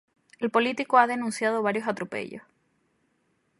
[0.39, 2.41] El político ha denunciado varios atropellos.